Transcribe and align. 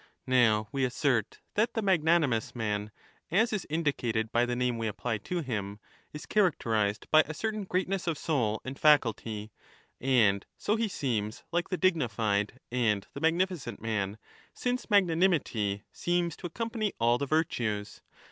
1232^ 0.01 0.07
ETHICA 0.07 0.25
EUDEMIA 0.25 0.43
Now, 0.43 0.67
we 0.71 0.83
assert 0.83 1.39
that 1.53 1.73
the 1.75 1.81
magnanimous 1.83 2.55
man, 2.55 2.89
as 3.29 3.53
is 3.53 3.67
indicated 3.69 4.31
by 4.31 4.47
the 4.47 4.55
name 4.55 4.79
we 4.79 4.87
apply 4.87 5.19
to 5.19 5.41
him, 5.41 5.79
is 6.11 6.25
characterized 6.25 7.05
by 7.11 7.21
a 7.27 7.35
certain 7.35 7.65
30 7.65 7.67
greatness 7.69 8.07
of 8.07 8.17
soul 8.17 8.61
and 8.65 8.79
faculty; 8.79 9.51
and 9.99 10.43
so 10.57 10.75
he 10.75 10.87
seems 10.87 11.43
like 11.51 11.69
the 11.69 11.77
digni 11.77 12.09
fied 12.09 12.59
and 12.71 13.05
the 13.13 13.21
magnificent 13.21 13.79
man, 13.79 14.17
since 14.55 14.85
^ 14.87 14.89
magnanimity 14.89 15.83
seems 15.91 16.35
to 16.35 16.47
accompany 16.47 16.93
all 16.99 17.19
the 17.19 17.27
virtues. 17.27 18.01